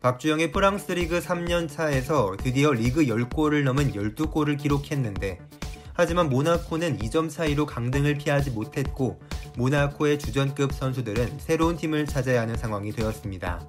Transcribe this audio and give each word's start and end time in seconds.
박주영의 0.00 0.50
프랑스 0.50 0.92
리그 0.92 1.20
3년 1.20 1.68
차에서 1.68 2.34
드디어 2.38 2.72
리그 2.72 3.04
10골을 3.04 3.64
넘은 3.64 3.92
12골을 3.92 4.56
기록했는데 4.58 5.38
하지만 5.92 6.30
모나코는 6.30 7.00
2점 7.00 7.28
차이로 7.28 7.66
강등을 7.66 8.14
피하지 8.16 8.52
못했고 8.52 9.20
모나코의 9.58 10.18
주전급 10.18 10.72
선수들은 10.72 11.38
새로운 11.38 11.76
팀을 11.76 12.06
찾아야 12.06 12.40
하는 12.40 12.56
상황이 12.56 12.92
되었습니다. 12.92 13.60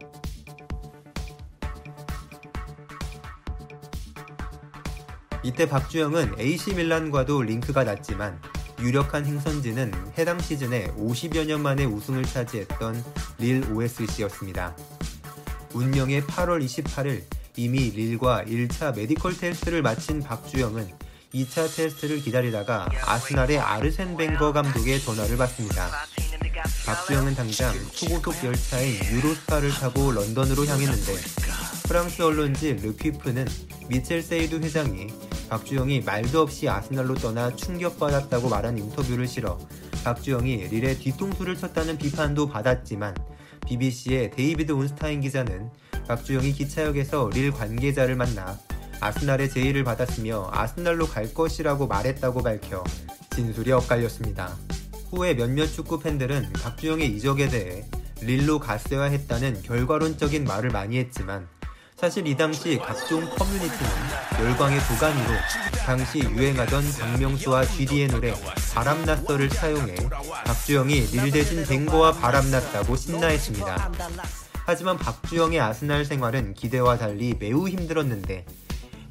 이때 5.43 5.67
박주영은 5.67 6.39
AC 6.39 6.75
밀란과도 6.75 7.41
링크가 7.41 7.83
났지만 7.83 8.39
유력한 8.79 9.25
행선지는 9.25 9.91
해당 10.17 10.39
시즌에 10.39 10.93
50여 10.93 11.45
년 11.45 11.61
만에 11.61 11.83
우승을 11.83 12.23
차지했던 12.23 13.03
릴 13.37 13.69
OSC였습니다. 13.69 14.73
운명의 15.73 16.21
8월 16.23 16.63
28일 16.63 17.23
이미 17.55 17.89
릴과 17.89 18.45
1차 18.45 18.95
메디컬 18.95 19.37
테스트를 19.37 19.81
마친 19.81 20.21
박주영은 20.21 20.89
2차 21.33 21.75
테스트를 21.75 22.19
기다리다가 22.19 22.89
아스날의 23.05 23.59
아르센 23.59 24.17
벵거 24.17 24.51
감독의 24.51 24.99
전화를 25.01 25.37
받습니다. 25.37 25.89
박주영은 26.85 27.35
당장 27.35 27.73
초고속 27.93 28.43
열차인 28.43 28.99
유로스타를 29.11 29.71
타고 29.71 30.11
런던으로 30.11 30.65
향했는데 30.65 31.13
프랑스 31.87 32.21
언론지 32.21 32.73
르퀴프는 32.73 33.47
미첼 33.87 34.21
세이드 34.21 34.55
회장이 34.55 35.07
박주영이 35.49 36.01
말도 36.01 36.41
없이 36.41 36.69
아스날로 36.69 37.15
떠나 37.15 37.53
충격받았다고 37.55 38.49
말한 38.49 38.77
인터뷰를 38.77 39.27
실어 39.27 39.59
박주영이 40.03 40.67
릴의 40.69 40.99
뒤통수를 40.99 41.57
쳤다는 41.57 41.97
비판도 41.97 42.47
받았지만 42.47 43.15
BBC의 43.71 44.31
데이비드 44.31 44.73
온스타인 44.73 45.21
기자는 45.21 45.69
박주영이 46.05 46.51
기차역에서 46.51 47.29
릴 47.33 47.51
관계자를 47.51 48.15
만나 48.17 48.59
아스날의 48.99 49.49
제의를 49.49 49.85
받았으며 49.85 50.49
아스날로 50.51 51.07
갈 51.07 51.33
것이라고 51.33 51.87
말했다고 51.87 52.43
밝혀 52.43 52.83
진술이 53.33 53.71
엇갈렸습니다. 53.71 54.57
후에 55.09 55.35
몇몇 55.35 55.67
축구 55.67 55.99
팬들은 55.99 56.51
박주영의 56.53 57.15
이적에 57.15 57.47
대해 57.47 57.85
릴로 58.21 58.59
갔어야 58.59 59.03
했다는 59.03 59.61
결과론적인 59.63 60.43
말을 60.43 60.69
많이 60.69 60.97
했지만 60.97 61.47
사실 62.01 62.25
이 62.25 62.35
당시 62.35 62.79
각종 62.79 63.29
커뮤니티는 63.29 63.91
열광의 64.39 64.79
도가니로 64.87 65.29
당시 65.85 66.17
유행하던 66.21 66.83
박명수와 66.99 67.63
GD의 67.63 68.07
노래 68.07 68.33
바람났어를 68.73 69.51
사용해 69.51 70.09
박주영이 70.43 70.99
릴 70.99 71.31
대신 71.31 71.63
뱅거와 71.63 72.13
바람났다고 72.13 72.95
신나했습니다. 72.95 73.91
하지만 74.65 74.97
박주영의 74.97 75.59
아스날 75.59 76.03
생활은 76.03 76.55
기대와 76.55 76.97
달리 76.97 77.35
매우 77.37 77.69
힘들었는데 77.69 78.47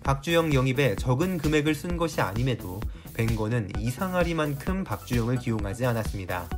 박주영 0.03 0.53
영입에 0.53 0.97
적은 0.97 1.39
금액을 1.39 1.77
쓴 1.77 1.97
것이 1.97 2.21
아님에도 2.21 2.81
벵거는 3.15 3.71
이상하리만큼 3.79 4.83
박주영을 4.83 5.39
기용하지 5.39 5.87
않았습니다. 5.87 6.49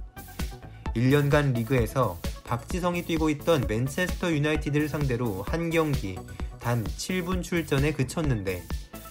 1년간 0.97 1.53
리그에서 1.53 2.19
박지성이 2.45 3.05
뛰고 3.05 3.31
있던 3.31 3.65
맨체스터 3.69 4.33
유나이티드를 4.33 4.89
상대로 4.89 5.43
한 5.43 5.71
경기 5.71 6.19
단 6.59 6.85
7분 6.85 7.43
출전에 7.43 7.93
그쳤는데 7.93 8.63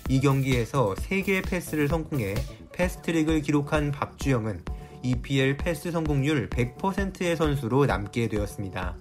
이 0.10 0.20
경기에서 0.20 0.96
3개의 0.96 1.48
패스를 1.48 1.88
성공해 1.88 2.36
pass 2.74 2.97
trick을 2.97 3.42
기록한 3.42 3.92
박주영은 3.92 4.64
EPL 5.04 5.58
패스 5.58 5.92
성공률 5.92 6.50
100%의 6.50 7.36
선수로 7.36 7.86
남게 7.86 8.28
되었습니다. 8.28 8.96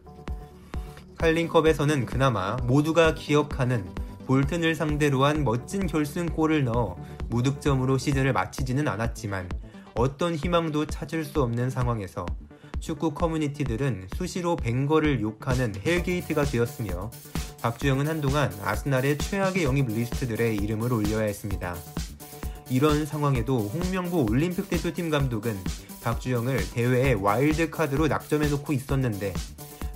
칼링컵에서는 1.19 2.06
그나마 2.06 2.56
모두가 2.64 3.14
기억하는 3.14 3.86
볼튼을 4.27 4.75
상대로 4.75 5.25
한 5.25 5.45
멋진 5.45 5.86
결승골을 5.86 6.64
넣어 6.64 6.97
무득점으로 7.28 7.98
시즌을 7.98 8.33
마치지는 8.33 8.89
않았지만 8.89 9.48
어떤 9.95 10.35
희망도 10.35 10.86
찾을 10.86 11.24
수 11.24 11.42
없는 11.42 11.68
상황에서 11.68 12.24
축구 12.80 13.13
커뮤니티들은 13.13 14.08
수시로 14.17 14.57
벵거를 14.57 15.20
욕하는 15.20 15.74
hell 15.85 16.08
gate가 16.08 16.45
되었으며 16.45 17.11
박주영은 17.61 18.08
한동안 18.08 18.52
아스날의 18.64 19.18
최악의 19.18 19.64
영입 19.64 19.89
리스트들의 19.89 20.57
이름을 20.57 20.92
올려야 20.92 21.24
했습니다. 21.24 21.77
이런 22.70 23.05
상황에도 23.05 23.58
홍명보 23.58 24.27
올림픽 24.30 24.70
대표팀 24.70 25.11
감독은 25.11 25.58
박주영을 26.02 26.70
대회의 26.70 27.14
와일드 27.14 27.68
카드로 27.68 28.08
낙점해놓고 28.08 28.73
있었는데 28.73 29.35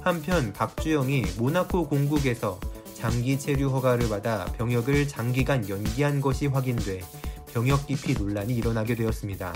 한편 0.01 0.53
박주영이 0.53 1.25
모나코 1.39 1.89
공국에서 1.89 2.61
장기 2.93 3.39
체류 3.39 3.71
허가를 3.71 4.11
받아 4.11 4.45
병역을 4.59 5.09
장기간 5.09 5.69
연기한 5.69 6.21
것이 6.21 6.49
확인돼 6.49 7.01
병역 7.55 7.87
기피 7.87 8.12
논란이 8.12 8.55
일어나게 8.55 8.95
되었습니다. 8.95 9.55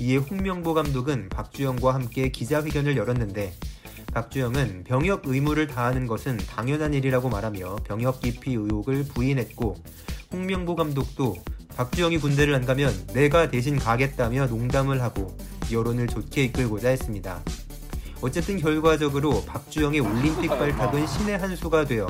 이에 0.00 0.16
홍명보 0.16 0.72
감독은 0.72 1.28
박주영과 1.28 1.92
함께 1.92 2.30
기자회견을 2.30 2.96
열었는데 2.96 3.52
박주영은 4.14 4.84
병역 4.84 5.26
의무를 5.26 5.66
다하는 5.66 6.06
것은 6.06 6.38
당연한 6.38 6.94
일이라고 6.94 7.28
말하며 7.28 7.76
병역 7.84 8.22
기피 8.22 8.54
의혹을 8.54 9.04
부인했고 9.04 9.76
홍명보 10.32 10.74
감독도 10.74 11.36
박주영이 11.76 12.16
군대를 12.16 12.54
안 12.54 12.64
가면 12.64 13.08
내가 13.12 13.50
대신 13.50 13.78
가겠다며 13.78 14.46
농담을 14.46 15.02
하고 15.02 15.36
여론을 15.70 16.06
좋게 16.06 16.44
이끌고자 16.44 16.88
했습니다. 16.88 17.42
어쨌든 18.22 18.58
결과적으로 18.58 19.44
박주영의 19.44 20.00
올림픽 20.00 20.48
발탁은 20.48 21.06
신의 21.06 21.36
한 21.36 21.54
수가 21.54 21.84
되어 21.84 22.08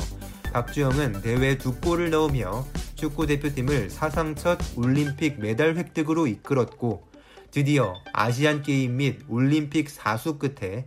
박주영은 0.52 1.22
대회 1.22 1.58
두 1.58 1.74
골을 1.74 2.10
넣으며 2.10 2.64
축구 2.94 3.26
대표팀을 3.26 3.90
사상 3.90 4.36
첫 4.36 4.60
올림픽 4.76 5.40
메달 5.40 5.76
획득으로 5.76 6.28
이끌었고 6.28 7.09
드디어 7.50 8.00
아시안 8.12 8.62
게임 8.62 8.98
및 8.98 9.22
올림픽 9.28 9.90
사수 9.90 10.38
끝에 10.38 10.84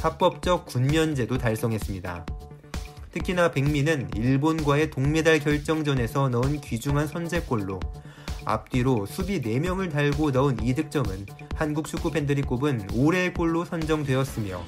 합법적 0.00 0.66
군면제도 0.66 1.38
달성했습니다. 1.38 2.24
특히나 3.10 3.50
백미는 3.50 4.10
일본과의 4.14 4.90
동메달 4.90 5.40
결정전에서 5.40 6.28
넣은 6.28 6.60
귀중한 6.60 7.08
선제골로 7.08 7.80
앞뒤로 8.44 9.06
수비 9.06 9.40
4명을 9.40 9.90
달고 9.90 10.30
넣은 10.30 10.62
이 10.62 10.74
득점은 10.74 11.26
한국 11.54 11.86
축구 11.86 12.12
팬들이 12.12 12.42
꼽은 12.42 12.90
올해의 12.92 13.34
골로 13.34 13.64
선정되었으며 13.64 14.62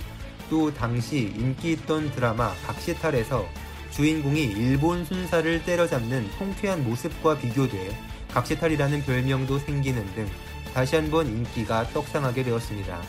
또 0.50 0.74
당시 0.74 1.32
인기 1.36 1.72
있던 1.72 2.10
드라마 2.12 2.54
각시탈에서 2.66 3.46
주인공이 3.90 4.42
일본 4.42 5.04
순사를 5.04 5.64
때려잡는 5.64 6.28
통쾌한 6.38 6.82
모습과 6.84 7.38
비교돼 7.38 7.96
각시탈이라는 8.32 9.02
별명도 9.02 9.58
생기는 9.58 10.04
등 10.14 10.26
다시 10.76 10.94
한번 10.94 11.26
인기가 11.26 11.88
떡상하게 11.88 12.42
되었습니다. 12.42 13.00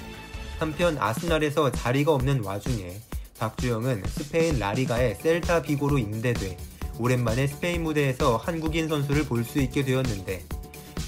한편 0.58 0.98
아스날에서 0.98 1.70
자리가 1.70 2.14
없는 2.14 2.46
와중에 2.46 3.02
박주영은 3.40 4.04
스페인 4.08 4.58
라리가의 4.58 5.16
셀타 5.16 5.64
비고로 5.64 5.98
임대돼 5.98 6.56
오랜만에 6.98 7.46
스페인 7.46 7.84
무대에서 7.84 8.38
한국인 8.38 8.88
선수를 8.88 9.26
볼 9.26 9.44
수 9.44 9.60
있게 9.60 9.84
되었는데 9.84 10.46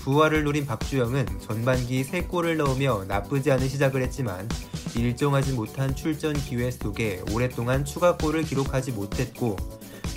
부활을 0.03 0.44
노린 0.44 0.66
박주영은 0.66 1.28
전반기 1.40 2.03
3골을 2.03 2.58
넣으며 2.58 3.06
나쁘지 3.08 3.52
않은 3.52 3.69
시작을 3.69 4.02
했지만 4.02 4.50
일정하지 4.98 5.53
못한 5.53 5.96
출전 5.96 6.34
기회 6.34 6.72
속에 6.72 7.22
오랫동안 7.31 7.86
추가골을 7.86 8.44
기록하지 8.44 8.92
못했고 8.92 9.56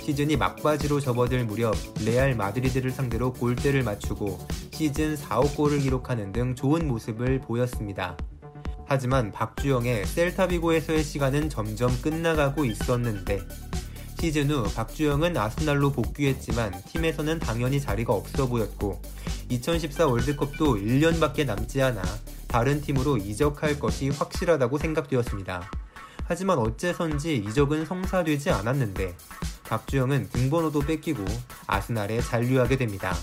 시즌이 0.03 0.35
막바지로 0.35 0.99
접어들 0.99 1.45
무렵 1.45 1.73
레알 2.03 2.35
마드리드를 2.35 2.91
상대로 2.91 3.31
골대를 3.31 3.83
맞추고 3.83 4.37
시즌 4.71 5.15
4, 5.15 5.39
5골을 5.39 5.81
기록하는 5.81 6.33
등 6.33 6.55
좋은 6.55 6.89
모습을 6.89 7.39
보였습니다. 7.39 8.17
하지만 8.85 9.31
박주영의 9.31 10.05
셀타비고에서의 10.05 11.05
시간은 11.05 11.49
점점 11.49 11.89
끝나가고 12.01 12.65
있었는데 12.65 13.39
시즌 14.19 14.51
후 14.51 14.63
박주영은 14.75 15.37
아스날로 15.37 15.93
복귀했지만 15.93 16.73
팀에서는 16.89 17.39
당연히 17.39 17.79
자리가 17.79 18.11
없어 18.11 18.45
보였고 18.49 19.01
2014 19.47 20.07
월드컵도 20.07 20.75
1년밖에 20.75 21.45
남지 21.45 21.81
않아 21.81 22.01
다른 22.49 22.81
팀으로 22.81 23.15
이적할 23.15 23.79
것이 23.79 24.09
확실하다고 24.09 24.79
생각되었습니다. 24.79 25.71
하지만 26.25 26.57
어째선지 26.59 27.37
이적은 27.37 27.85
성사되지 27.85 28.49
않았는데 28.49 29.15
박주영은 29.67 30.29
등번호도 30.29 30.81
뺏기고 30.81 31.25
아스날에 31.67 32.21
잔류하게 32.21 32.77
됩니다. 32.77 33.15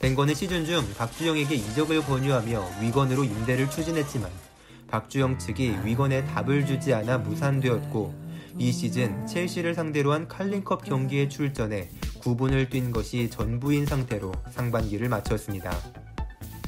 벵거는 0.00 0.34
시즌 0.34 0.64
중 0.64 0.84
박주영에게 0.98 1.54
이적을 1.54 2.02
권유하며 2.02 2.80
위건으로 2.80 3.24
임대를 3.24 3.70
추진했지만 3.70 4.30
박주영 4.90 5.38
측이 5.38 5.78
위건에 5.84 6.24
답을 6.24 6.66
주지 6.66 6.92
않아 6.92 7.18
무산되었고 7.18 8.14
이 8.58 8.72
시즌 8.72 9.26
첼시를 9.26 9.74
상대로 9.74 10.12
한 10.12 10.28
칼링컵 10.28 10.84
경기에 10.84 11.28
출전해 11.28 11.88
9분을 12.20 12.68
뛴 12.68 12.92
것이 12.92 13.30
전부인 13.30 13.86
상태로 13.86 14.32
상반기를 14.50 15.08
마쳤습니다. 15.08 15.74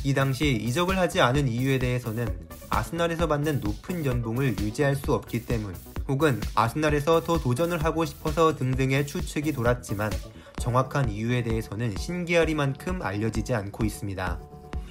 이 0.05 0.15
당시 0.15 0.53
이적을 0.53 0.97
하지 0.99 1.21
않은 1.21 1.49
이유에 1.49 1.79
대해서는 1.79 2.49
아스날에서 2.71 3.27
받는 3.27 3.61
높은 3.61 4.05
연봉을 4.05 4.59
유지할 4.59 4.97
수 4.97 5.13
없기 5.13 5.47
때문 5.47 5.75
혹은 6.07 6.41
아스날에서 6.55 7.23
더 7.23 7.39
도전을 7.39 7.83
하고 7.85 8.05
싶어서 8.05 8.55
등등의 8.57 9.07
추측이 9.07 9.53
돌았지만 9.53 10.11
정확한 10.59 11.09
이유에 11.11 11.43
대해서는 11.43 11.97
신기하리만큼 11.97 13.03
알려지지 13.03 13.55
않고 13.55 13.85
있습니다. 13.85 14.41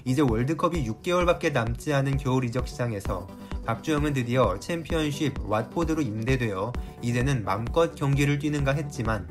이제 0.06 0.22
월드컵이 0.22 0.86
6개월밖에 0.86 1.54
남지 1.54 1.94
않은 1.94 2.18
겨울 2.18 2.44
이적 2.46 2.68
시장에서 2.68 3.28
박주영은 3.66 4.14
드디어 4.14 4.60
챔피언십 4.60 5.36
왓포드로 5.36 6.06
임대되어 6.06 6.74
이제는 7.02 7.46
맘껏 7.46 7.96
경기를 7.96 8.40
뛰는가 8.40 8.74
했지만 8.74 9.28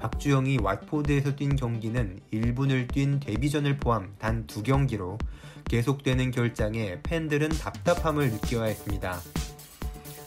박주영이 0.00 0.58
왓포드에서 0.58 1.36
뛴 1.36 1.54
경기는 1.56 2.20
1분을 2.32 2.92
뛴 2.92 3.20
데뷔전을 3.20 3.78
포함 3.78 4.14
단 4.18 4.46
두 4.46 4.62
경기로 4.62 5.18
계속되는 5.68 6.30
결장에 6.30 7.00
팬들은 7.02 7.50
답답함을 7.50 8.30
느껴야 8.30 8.64
했습니다. 8.64 9.20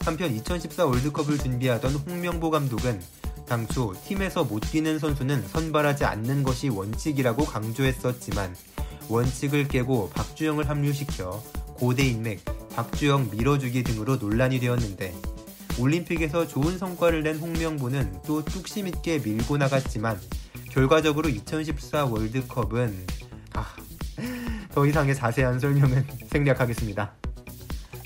한편 0.03 0.31
2014 0.31 0.86
월드컵을 0.86 1.38
준비하던 1.38 1.94
홍명보 1.94 2.50
감독은 2.50 3.00
당초 3.48 3.94
팀에서 4.06 4.44
못 4.44 4.62
뛰는 4.62 4.98
선수는 4.98 5.48
선발하지 5.48 6.06
않는 6.06 6.44
것이 6.44 6.69
원칙이라고 6.69 7.45
강조했었지만 7.45 8.56
원칙을 9.09 9.68
깨고 9.68 10.09
박주영을 10.09 10.69
합류시켜 10.69 11.44
고대 11.75 12.06
인맥 12.06 12.44
박주영 12.75 13.30
밀어주기 13.31 13.83
등으로 13.83 14.15
논란이 14.15 14.59
되었는데 14.59 15.13
올림픽에서 15.80 16.48
좋은 16.48 16.77
성과를 16.77 17.24
낸 17.24 17.38
홍명보는 17.38 18.21
또 18.25 18.44
뚝심 18.44 18.88
있게 18.88 19.19
밀고 19.19 19.57
나갔지만 19.57 20.19
결과적으로 20.69 21.30
2014 21.30 22.06
월드컵은 22.06 23.07
아, 23.53 23.68
더 24.71 24.86
이상의 24.86 25.15
자세한 25.15 25.59
설명은 25.59 26.07
생략하겠습니다. 26.31 27.21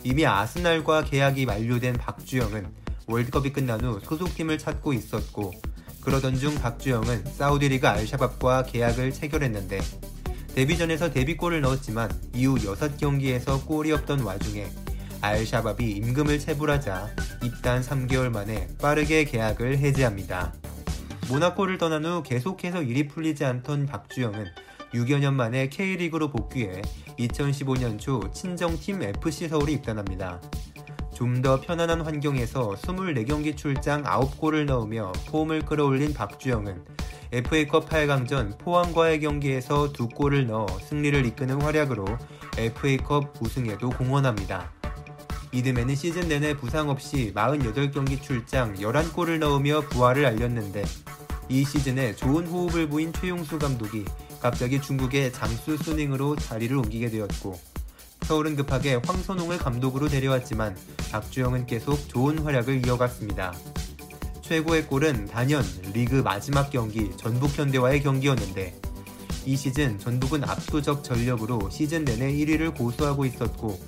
이미 0.06 0.24
아스날과 0.24 1.06
계약이 1.06 1.48
만료된 1.48 1.94
박주영은 1.94 2.68
월드컵이 3.08 3.52
끝난 3.52 3.82
후 3.82 4.00
소속팀을 4.04 4.60
찾고 4.60 4.94
있었고 4.94 5.52
그러던 6.02 6.36
중 6.36 6.54
박주영은 6.54 7.26
사우디리그 7.26 7.88
알샤밥과 7.88 8.66
계약을 8.66 9.12
체결했는데 9.12 9.80
데뷔전에서 10.54 11.10
데뷔골을 11.10 11.62
넣었지만 11.62 12.12
이후 12.36 12.54
6경기에서 12.54 13.66
골이 13.66 13.92
없던 13.94 14.20
와중에 14.20 14.68
알샤밥이 15.22 15.94
임금을 15.94 16.38
체불하자 16.38 17.10
입단 17.44 17.82
3개월 17.82 18.30
만에 18.30 18.68
빠르게 18.80 19.24
계약을 19.24 19.80
해지합니다. 19.80 20.54
모나코를 21.30 21.80
떠난 21.80 22.06
후 22.06 22.22
계속해서 22.22 22.84
일이 22.84 23.08
풀리지 23.08 23.44
않던 23.44 23.88
박주영은 23.88 24.46
6여 24.96 25.20
년 25.20 25.36
만에 25.36 25.68
K리그로 25.68 26.30
복귀해 26.30 26.82
2015년 27.20 28.00
초 28.00 28.32
친정팀 28.32 29.04
FC 29.04 29.50
서울에 29.50 29.74
입단합니다. 29.74 30.42
좀 31.14 31.42
더 31.42 31.60
편안한 31.60 32.02
환경에서 32.02 32.72
24경기 32.72 33.56
출장 33.56 34.04
9골을 34.04 34.66
넣으며 34.66 35.12
폼을 35.28 35.62
끌어올린 35.62 36.14
박주영은 36.14 36.84
FA컵 37.32 37.90
8강전 37.90 38.58
포항과의 38.58 39.20
경기에서 39.20 39.92
두 39.92 40.08
골을 40.08 40.48
넣어 40.48 40.66
승리를 40.80 41.26
이끄는 41.26 41.62
활약으로 41.62 42.06
FA컵 42.58 43.42
우승에도 43.42 43.90
공헌합니다. 43.90 44.72
이듬해는 45.52 45.96
시즌 45.96 46.28
내내 46.28 46.56
부상 46.56 46.90
없이 46.90 47.34
48경기 47.34 48.22
출장 48.22 48.76
11골을 48.76 49.40
넣으며 49.40 49.82
부활을 49.90 50.26
알렸는데 50.26 50.84
이 51.48 51.64
시즌에 51.64 52.16
좋은 52.16 52.46
호흡을 52.48 52.90
보인 52.90 53.14
최용수 53.14 53.60
감독이 53.60 54.04
갑자기 54.46 54.80
중국의 54.80 55.34
장수 55.34 55.76
수닝으로 55.76 56.36
자리를 56.36 56.78
옮기게 56.78 57.10
되었고 57.10 57.60
서울은 58.28 58.56
급하게 58.56 59.00
황선홍을 59.04 59.58
감독으로 59.58 60.08
데려왔지만 60.08 60.78
박주영은 61.12 61.66
계속 61.66 62.08
좋은 62.08 62.38
활약을 62.38 62.86
이어갔습니다. 62.86 63.56
최고의 64.44 64.86
골은 64.86 65.26
단연 65.26 65.66
리그 65.94 66.18
마지막 66.18 66.70
경기 66.70 67.10
전북 67.18 67.58
현대와의 67.58 68.04
경기였는데 68.04 68.80
이 69.48 69.58
시즌 69.58 69.98
전북은 69.98 70.44
압도적 70.44 71.04
전력으로 71.04 71.72
시즌 71.72 72.06
내내 72.06 72.32
1위를 72.32 72.78
고수하고 72.78 73.26
있었고 73.26 73.80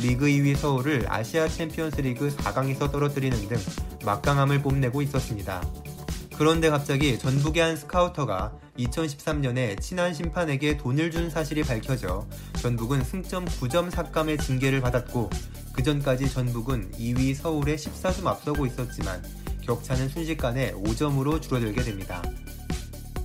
리그 0.00 0.28
2위 0.28 0.56
서울을 0.56 1.04
아시아 1.10 1.46
챔피언스 1.46 2.00
리그 2.00 2.34
4강에서 2.34 2.90
떨어뜨리는 2.90 3.36
등 3.48 3.58
막강함을 4.02 4.62
뽐내고 4.62 5.02
있었습니다. 5.02 5.62
그런데 6.38 6.68
갑자기 6.68 7.18
전북의 7.18 7.62
한 7.62 7.76
스카우터가 7.76 8.52
2013년에 8.78 9.80
친한 9.80 10.12
심판에게 10.12 10.76
돈을 10.76 11.10
준 11.10 11.30
사실이 11.30 11.62
밝혀져 11.62 12.26
전북은 12.60 13.04
승점 13.04 13.46
9점 13.46 13.90
삭감의 13.90 14.38
징계를 14.38 14.82
받았고 14.82 15.30
그 15.72 15.82
전까지 15.82 16.30
전북은 16.30 16.92
2위 16.92 17.34
서울에 17.34 17.76
14점 17.76 18.26
앞서고 18.26 18.66
있었지만 18.66 19.24
격차는 19.62 20.10
순식간에 20.10 20.72
5점으로 20.72 21.40
줄어들게 21.40 21.82
됩니다. 21.82 22.22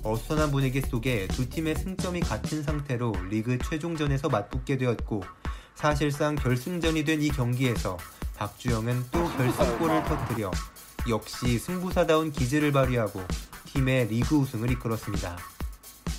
어수선한 0.04 0.50
분위기 0.52 0.82
속에 0.82 1.28
두 1.28 1.48
팀의 1.50 1.76
승점이 1.76 2.22
같은 2.22 2.64
상태로 2.64 3.14
리그 3.30 3.58
최종전에서 3.60 4.30
맞붙게 4.30 4.78
되었고 4.78 5.24
사실상 5.76 6.36
결승전이 6.36 7.04
된 7.04 7.22
이 7.22 7.30
경기에서 7.30 7.98
박주영은 8.38 9.04
또 9.12 9.24
결승골을 9.38 10.04
터뜨려 10.06 10.50
역시 11.10 11.58
승부사다운 11.58 12.32
기질을 12.32 12.72
발휘하고 12.72 13.24
팀의 13.66 14.08
리그 14.08 14.36
우승을 14.36 14.72
이끌었습니다. 14.72 15.38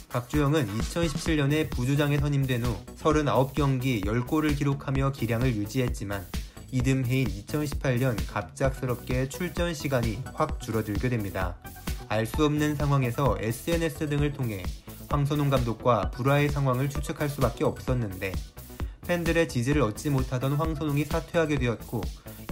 박주영은 0.08 0.66
2017년에 0.78 1.70
부주장에 1.70 2.18
선임된 2.18 2.64
후 2.64 2.76
39경기 2.96 4.04
10골을 4.04 4.56
기록하며 4.56 5.12
기량을 5.12 5.54
유지했지만 5.56 6.26
이듬해인 6.70 7.28
2018년 7.28 8.16
갑작스럽게 8.32 9.28
출전 9.28 9.72
시간이 9.72 10.22
확 10.34 10.60
줄어들게 10.60 11.08
됩니다. 11.08 11.56
알 12.08 12.26
수 12.26 12.44
없는 12.44 12.76
상황에서 12.76 13.36
SNS 13.40 14.10
등을 14.10 14.32
통해 14.32 14.62
황선홍 15.08 15.48
감독과 15.48 16.10
불화의 16.10 16.50
상황을 16.50 16.90
추측할 16.90 17.28
수밖에 17.28 17.64
없었는데 17.64 18.32
팬들의 19.06 19.48
지지를 19.48 19.82
얻지 19.82 20.10
못하던 20.10 20.52
황선홍이 20.54 21.04
사퇴하게 21.04 21.58
되었고 21.58 22.02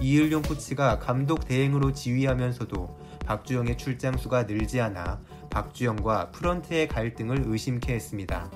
이을용 0.01 0.41
코치가 0.41 0.97
감독 0.97 1.45
대행으로 1.45 1.93
지휘하면서도 1.93 2.97
박주영의 3.25 3.77
출장 3.77 4.17
수가 4.17 4.43
늘지 4.43 4.81
않아 4.81 5.21
박주영과 5.51 6.31
프런트의 6.31 6.87
갈등을 6.87 7.43
의심케 7.45 7.93
했습니다. 7.93 8.49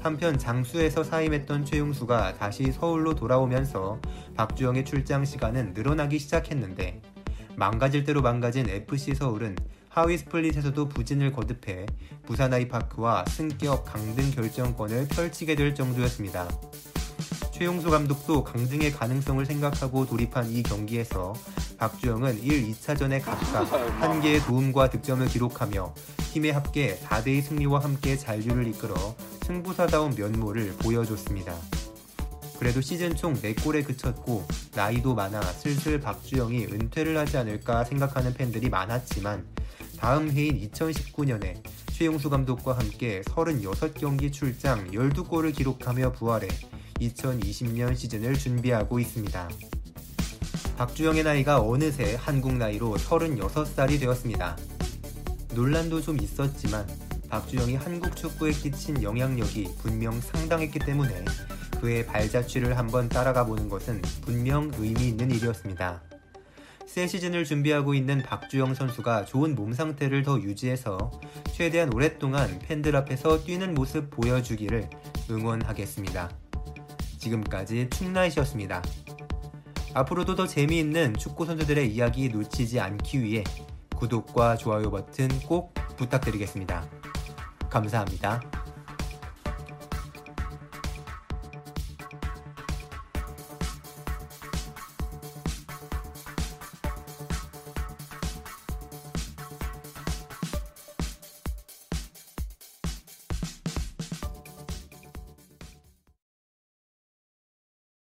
한편 0.00 0.38
장수에서 0.38 1.02
사임했던 1.02 1.64
최용수가 1.64 2.34
다시 2.34 2.70
서울로 2.70 3.14
돌아오면서 3.14 3.98
박주영의 4.36 4.84
출장 4.84 5.24
시간은 5.24 5.72
늘어나기 5.72 6.18
시작했는데 6.18 7.00
망가질 7.56 8.04
대로 8.04 8.20
망가진 8.20 8.68
FC 8.68 9.14
서울은 9.14 9.56
하위 9.88 10.18
스플릿에서도 10.18 10.88
부진을 10.90 11.32
거듭해 11.32 11.86
부산 12.26 12.52
아이파크와 12.52 13.24
승격 13.26 13.84
강등 13.84 14.30
결정권을 14.32 15.08
펼치게 15.08 15.56
될 15.56 15.74
정도였습니다. 15.74 16.46
최용수 17.58 17.90
감독도 17.90 18.44
강등의 18.44 18.92
가능성을 18.92 19.44
생각하고 19.44 20.06
돌입한 20.06 20.48
이 20.52 20.62
경기에서 20.62 21.34
박주영은 21.76 22.40
1, 22.40 22.70
2차전에 22.70 23.20
각각 23.20 23.72
한 24.00 24.20
개의 24.20 24.38
도움과 24.42 24.90
득점을 24.90 25.26
기록하며 25.26 25.92
팀의 26.34 26.52
합계 26.52 26.96
4대2 26.98 27.42
승리와 27.42 27.80
함께 27.80 28.16
잔류를 28.16 28.68
이끌어 28.68 28.94
승부사다운 29.42 30.14
면모를 30.14 30.74
보여줬습니다. 30.78 31.52
그래도 32.60 32.80
시즌 32.80 33.16
총 33.16 33.34
4골에 33.34 33.84
그쳤고 33.84 34.46
나이도 34.76 35.16
많아 35.16 35.42
슬슬 35.42 35.98
박주영이 35.98 36.66
은퇴를 36.66 37.18
하지 37.18 37.38
않을까 37.38 37.82
생각하는 37.82 38.34
팬들이 38.34 38.68
많았지만 38.68 39.44
다음 39.98 40.30
해인 40.30 40.60
2019년에 40.70 41.60
최용수 41.90 42.30
감독과 42.30 42.78
함께 42.78 43.20
36경기 43.22 44.32
출장 44.32 44.92
12골을 44.92 45.52
기록하며 45.52 46.12
부활해 46.12 46.46
2020년 47.00 47.96
시즌을 47.96 48.34
준비하고 48.34 48.98
있습니다. 48.98 49.48
박주영의 50.76 51.24
나이가 51.24 51.60
어느새 51.60 52.16
한국 52.16 52.54
나이로 52.54 52.96
36살이 52.96 53.98
되었습니다. 53.98 54.56
논란도 55.54 56.00
좀 56.00 56.20
있었지만 56.20 56.86
박주영이 57.28 57.76
한국 57.76 58.16
축구에 58.16 58.52
끼친 58.52 59.02
영향력이 59.02 59.74
분명 59.78 60.20
상당했기 60.20 60.78
때문에 60.78 61.24
그의 61.80 62.06
발자취를 62.06 62.76
한번 62.78 63.08
따라가 63.08 63.44
보는 63.44 63.68
것은 63.68 64.02
분명 64.22 64.70
의미 64.78 65.08
있는 65.08 65.30
일이었습니다. 65.30 66.02
새 66.86 67.06
시즌을 67.06 67.44
준비하고 67.44 67.94
있는 67.94 68.22
박주영 68.22 68.74
선수가 68.74 69.26
좋은 69.26 69.54
몸 69.54 69.72
상태를 69.72 70.22
더 70.22 70.40
유지해서 70.40 71.12
최대한 71.52 71.92
오랫동안 71.92 72.58
팬들 72.60 72.96
앞에서 72.96 73.44
뛰는 73.44 73.74
모습 73.74 74.10
보여주기를 74.10 74.88
응원하겠습니다. 75.30 76.47
지금까지 77.18 77.88
충나이셨습니다. 77.90 78.82
앞으로도 79.94 80.34
더 80.34 80.46
재미있는 80.46 81.14
축구 81.14 81.44
선수들의 81.44 81.92
이야기 81.92 82.28
놓치지 82.28 82.80
않기 82.80 83.22
위해 83.22 83.44
구독과 83.96 84.56
좋아요 84.56 84.90
버튼 84.90 85.28
꼭 85.40 85.74
부탁드리겠습니다. 85.96 86.88
감사합니다. 87.68 88.57